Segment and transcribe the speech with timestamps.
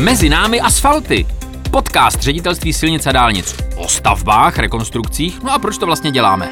[0.00, 1.26] Mezi námi asfalty.
[1.70, 5.42] Podcast ředitelství silnic a dálnic o stavbách, rekonstrukcích.
[5.42, 6.50] No a proč to vlastně děláme?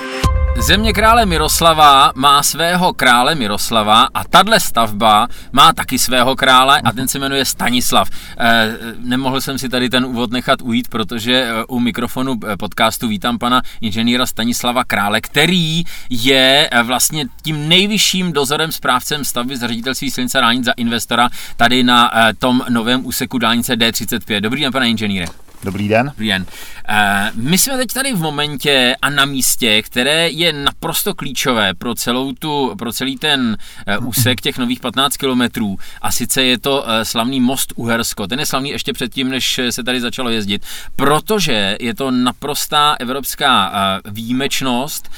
[0.60, 6.92] Země krále Miroslava má svého krále Miroslava a tahle stavba má taky svého krále a
[6.92, 8.10] ten se jmenuje Stanislav.
[8.38, 13.08] E, nemohl jsem si tady ten úvod nechat ujít, protože eh, u mikrofonu eh, podcastu
[13.08, 20.10] vítám pana inženýra Stanislava Krále, který je vlastně tím nejvyšším dozorem správcem stavby z ředitelství
[20.10, 24.40] silnice dálnic za investora tady na tom novém úseku dálnice D35.
[24.40, 25.47] Dobrý den, pane inženýre.
[25.64, 26.06] Dobrý den.
[26.06, 26.46] Dobrý den.
[26.88, 31.94] Eh, my jsme teď tady v momentě a na místě, které je naprosto klíčové pro,
[31.94, 35.76] celou tu, pro celý ten eh, úsek těch nových 15 kilometrů.
[36.02, 38.26] A sice je to eh, slavný most Uhersko.
[38.26, 43.72] Ten je slavný ještě předtím, než se tady začalo jezdit, protože je to naprostá evropská
[44.04, 45.10] výjimečnost,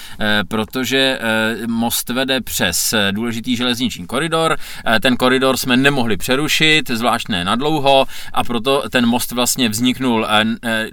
[0.49, 1.19] protože
[1.67, 4.59] most vede přes důležitý železniční koridor.
[5.03, 10.27] Ten koridor jsme nemohli přerušit, zvlášť ne na dlouho, a proto ten most vlastně vzniknul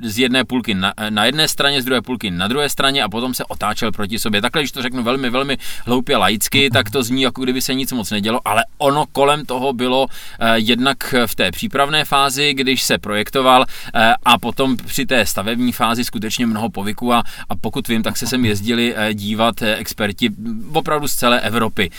[0.03, 3.33] z jedné půlky na, na jedné straně, z druhé půlky na druhé straně a potom
[3.33, 4.41] se otáčel proti sobě.
[4.41, 7.91] Takhle, když to řeknu velmi, velmi hloupě laicky, tak to zní, jako kdyby se nic
[7.91, 10.07] moc nedělo, ale ono kolem toho bylo
[10.39, 13.65] eh, jednak v té přípravné fázi, když se projektoval
[14.25, 18.27] a potom při té stavební fázi skutečně mnoho povyků a, a pokud vím, tak se
[18.27, 20.29] sem jezdili dívat experti
[20.73, 21.89] opravdu z celé Evropy.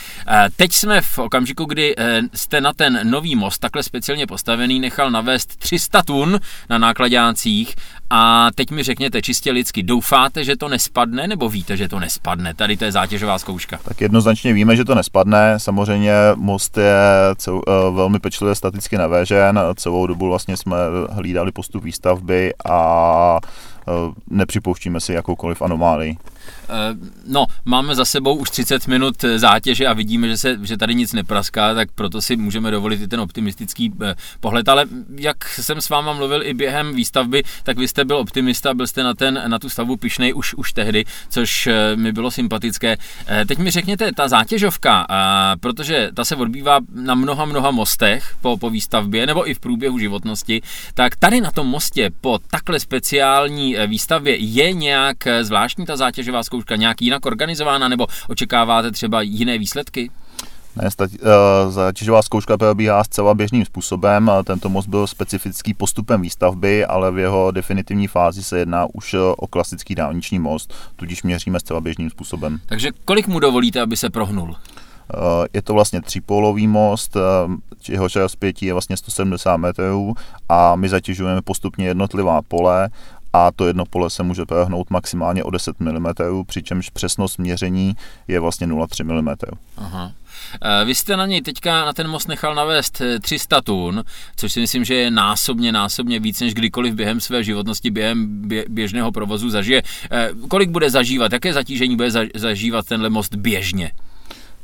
[0.57, 1.95] Teď jsme v okamžiku, kdy
[2.35, 7.75] jste na ten nový most takhle speciálně postavený nechal navést 300 tun na nákladě Vrběticích
[8.11, 12.55] a teď mi řekněte čistě lidsky, doufáte, že to nespadne, nebo víte, že to nespadne?
[12.55, 13.79] Tady to je zátěžová zkouška.
[13.85, 15.55] Tak jednoznačně víme, že to nespadne.
[15.57, 16.95] Samozřejmě most je
[17.37, 19.61] cel, eh, velmi pečlivě staticky navěžen.
[19.77, 20.77] Celou dobu vlastně jsme
[21.11, 23.39] hlídali postup výstavby a
[24.31, 26.17] nepřipouštíme si jakoukoliv anomálii.
[26.69, 30.95] Eh, no, máme za sebou už 30 minut zátěže a vidíme, že, se, že tady
[30.95, 34.69] nic nepraská, tak proto si můžeme dovolit i ten optimistický eh, pohled.
[34.69, 38.87] Ale jak jsem s váma mluvil i během výstavby, tak vy jste byl optimista, byl
[38.87, 42.97] jste na, ten, na tu stavbu pišnej už, už tehdy, což eh, mi bylo sympatické.
[43.47, 45.07] Teď mi řekněte, ta zátěžovka,
[45.61, 49.99] protože ta se odbývá na mnoha, mnoha mostech po, po výstavbě nebo i v průběhu
[49.99, 50.63] životnosti,
[50.95, 56.77] tak tady na tom mostě po takhle speciální výstavbě je nějak zvláštní ta zátěžová zkouška
[56.77, 60.11] nějak jinak organizována, nebo očekáváte třeba jiné výsledky?
[60.83, 64.31] Ne, stati, uh, zátěžová zkouška probíhá zcela běžným způsobem.
[64.45, 69.47] Tento most byl specifický postupem výstavby, ale v jeho definitivní fázi se jedná už o
[69.47, 72.61] klasický dálniční most, tudíž měříme zcela běžným způsobem.
[72.67, 74.57] Takže kolik mu dovolíte, aby se prohnul?
[75.55, 77.17] Je to vlastně třípolový most,
[77.89, 80.15] jeho rozpětí je vlastně 170 metrů
[80.49, 82.89] a my zatěžujeme postupně jednotlivá pole
[83.33, 86.07] a to jedno pole se může prohnout maximálně o 10 mm,
[86.47, 87.97] přičemž přesnost měření
[88.29, 89.35] je vlastně 0,3 mm.
[89.77, 90.13] Aha.
[90.63, 94.05] Eh, vy jste na něj teďka na ten most nechal navést 300 tun,
[94.37, 99.13] což si myslím, že je násobně, násobně víc, než kdykoliv během své životnosti, během běžného
[99.13, 99.83] provozu zažije.
[100.11, 103.91] Eh, kolik bude zažívat, jaké zatížení bude zažívat tenhle most běžně?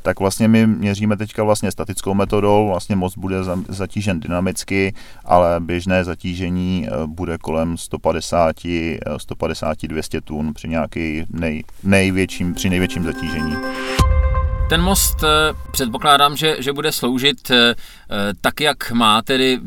[0.05, 3.37] Tak vlastně my měříme teďka vlastně statickou metodou, vlastně most bude
[3.69, 4.95] zatížen dynamicky,
[5.25, 8.57] ale běžné zatížení eh, bude kolem 150,
[9.17, 13.57] 150 200 tun při nějaký nej, největším, při největším zatížení.
[14.69, 15.29] Ten most eh,
[15.71, 17.75] předpokládám, že, že bude sloužit eh,
[18.41, 19.61] tak, jak má, tedy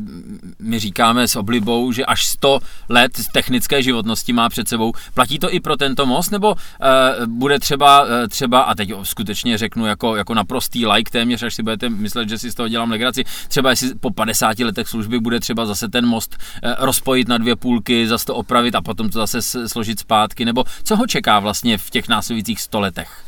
[0.67, 4.93] my říkáme s oblibou, že až 100 let technické životnosti má před sebou.
[5.13, 6.55] Platí to i pro tento most, nebo
[7.25, 11.89] bude třeba, třeba a teď skutečně řeknu jako, jako naprostý like téměř, až si budete
[11.89, 15.65] myslet, že si z toho dělám legraci, třeba jestli po 50 letech služby bude třeba
[15.65, 16.37] zase ten most
[16.77, 20.95] rozpojit na dvě půlky, zase to opravit a potom to zase složit zpátky, nebo co
[20.95, 23.26] ho čeká vlastně v těch následujících 100 letech?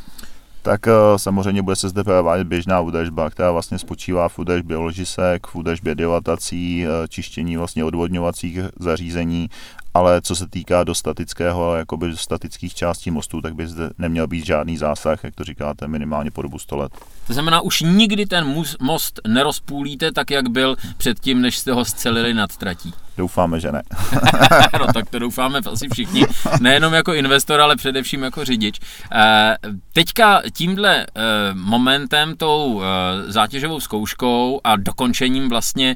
[0.61, 5.47] Tak eh, samozřejmě bude se zde provádět běžná údržba, která vlastně spočívá v údržbě ložisek,
[5.47, 9.49] v údržbě dilatací, eh, čištění vlastně odvodňovacích zařízení,
[9.93, 14.45] ale co se týká do statického, jakoby statických částí mostu, tak by zde neměl být
[14.45, 16.91] žádný zásah, jak to říkáte, minimálně po dobu 100 let.
[17.27, 22.33] To znamená, už nikdy ten most nerozpůlíte tak, jak byl předtím, než jste ho scelili
[22.33, 22.93] nad tratí.
[23.19, 23.83] Doufáme, že ne.
[24.79, 26.25] no tak to doufáme asi všichni,
[26.59, 28.79] nejenom jako investor, ale především jako řidič.
[29.11, 29.55] Eh,
[29.93, 31.21] teďka tímhle eh,
[31.53, 35.95] momentem, tou eh, zátěžovou zkouškou a dokončením vlastně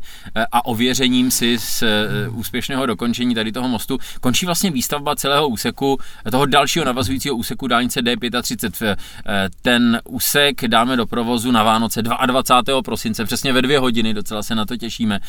[0.52, 1.84] a ověřením si z
[2.32, 3.83] úspěšného dokončení tady toho mostu
[4.22, 5.98] končí vlastně výstavba celého úseku,
[6.32, 8.96] toho dalšího navazujícího úseku dálnice D35.
[9.62, 12.82] Ten úsek dáme do provozu na Vánoce 22.
[12.82, 15.20] prosince, přesně ve dvě hodiny, docela se na to těšíme.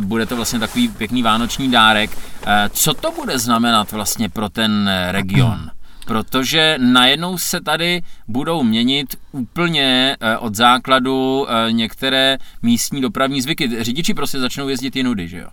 [0.00, 2.10] Bude to vlastně takový pěkný vánoční dárek.
[2.46, 5.70] Eh, co to bude znamenat vlastně pro ten eh, region?
[6.06, 13.84] Protože najednou se tady budou měnit úplně eh, od základu některé místní dopravní zvyky.
[13.84, 15.48] Řidiči prostě začnou jezdit jinudy, že jo?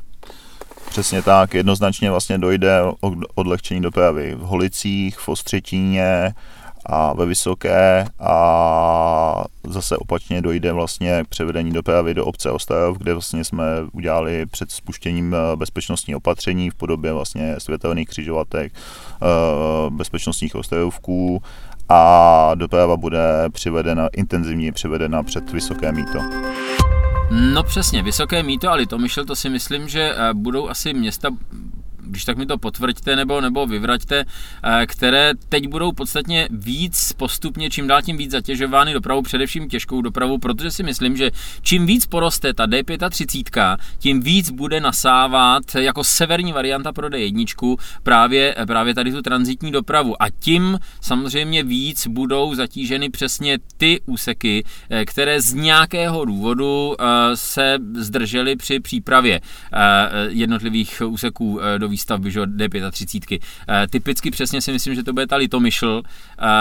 [0.94, 6.34] Přesně tak, jednoznačně vlastně dojde o odlehčení dopravy v Holicích, v Ostřetíně,
[6.86, 13.14] a ve Vysoké a zase opačně dojde vlastně k převedení dopravy do obce Ostrov, kde
[13.14, 19.26] vlastně jsme udělali před spuštěním eh, bezpečnostní opatření v podobě vlastně světelných křižovatek, eh,
[19.90, 21.42] bezpečnostních ostrovků
[21.90, 26.20] a doprava bude přivedena, intenzivně přivedena před Vysoké míto.
[27.36, 31.30] No přesně, Vysoké míto a Litomyšl, to si myslím, že eh, budou asi města
[32.14, 37.70] když tak mi to potvrďte nebo, nebo vyvraťte, eh, které teď budou podstatně víc postupně,
[37.70, 41.32] čím dál tím víc zatěžovány dopravou, především těžkou dopravou, protože si myslím, že
[41.62, 48.56] čím víc poroste ta D35, tím víc bude nasávat jako severní varianta pro D1 právě,
[48.68, 50.24] právě tady tu transitní dopravu.
[50.24, 57.04] A tím samozřejmě víc budou zatíženy přesně ty úseky, eh, které z nějakého důvodu eh,
[57.34, 59.42] se zdržely při přípravě
[60.28, 63.40] jednotlivých úseků do výstavby že, D35.
[63.70, 66.02] E, typicky přesně si myslím, že to bude ta Litomyšl,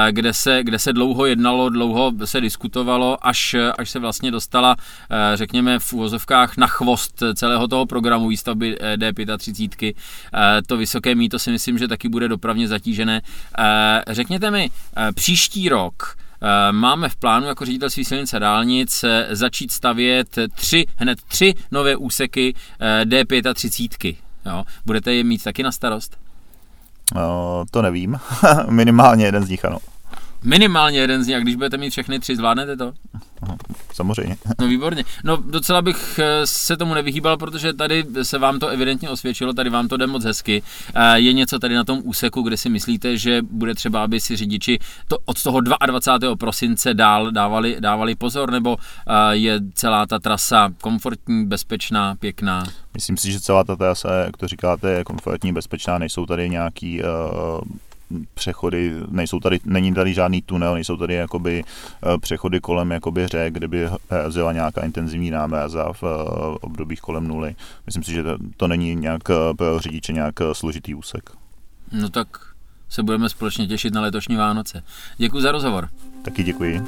[0.08, 4.76] e, kde, se, kde se dlouho jednalo, dlouho se diskutovalo, až, až se vlastně dostala,
[5.10, 9.94] e, řekněme, v úvozovkách na chvost celého toho programu výstavby D35.
[10.34, 13.22] E, to vysoké míto si myslím, že taky bude dopravně zatížené.
[14.08, 14.70] Řekněte mi,
[15.14, 16.16] příští rok,
[16.70, 22.54] máme v plánu jako ředitelství silnice dálnic začít stavět tři, hned tři nové úseky
[23.04, 24.16] D35.
[24.46, 24.64] Jo.
[24.86, 26.18] Budete je mít taky na starost?
[27.14, 28.20] No, to nevím.
[28.70, 29.78] Minimálně jeden z nich ano.
[30.44, 32.92] Minimálně jeden z nich, a když budete mít všechny tři, zvládnete to?
[33.92, 34.36] Samozřejmě.
[34.60, 35.04] No výborně.
[35.24, 39.70] No docela bych eh, se tomu nevyhýbal, protože tady se vám to evidentně osvědčilo, tady
[39.70, 40.62] vám to jde moc hezky.
[40.94, 44.36] Eh, je něco tady na tom úseku, kde si myslíte, že bude třeba, aby si
[44.36, 44.78] řidiči
[45.08, 46.36] to od toho 22.
[46.36, 52.64] prosince dál dávali, dávali pozor, nebo eh, je celá ta trasa komfortní, bezpečná, pěkná?
[52.94, 57.02] Myslím si, že celá ta trasa, jak to říkáte, je komfortní, bezpečná, nejsou tady nějaký
[57.02, 57.60] uh
[58.34, 63.54] přechody, nejsou tady, není tady žádný tunel, nejsou tady jakoby eh, přechody kolem jakoby řek,
[63.54, 67.54] kde by razila nějaká intenzivní námraza v eh, obdobích kolem nuly.
[67.86, 71.30] Myslím si, že to, to není nějak eh, pro řidiče nějak složitý úsek.
[71.92, 72.28] No tak
[72.88, 74.82] se budeme společně těšit na letošní Vánoce.
[75.16, 75.88] Děkuji za rozhovor.
[76.24, 76.82] Taky děkuji.